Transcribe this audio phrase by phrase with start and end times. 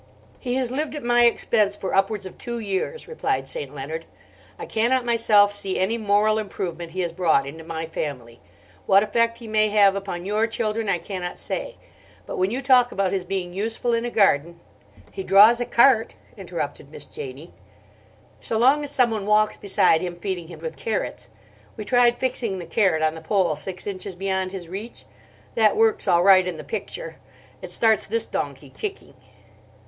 [0.39, 3.71] "He has lived at my expense for upwards of two years," replied St.
[3.71, 4.05] Leonard.
[4.57, 8.39] "I cannot myself see any moral improvement he has brought into my family.
[8.87, 11.77] What effect he may have upon your children, I cannot say.
[12.25, 14.59] But when you talk about his being useful in a garden—"
[15.11, 17.53] "He draws a cart," interrupted Miss Janie.
[18.39, 21.29] "So long as someone walks beside him feeding him with carrots.
[21.77, 25.05] We tried fixing the carrot on a pole six inches beyond his reach.
[25.53, 27.17] That works all right in the picture:
[27.61, 29.13] it starts this donkey kicking."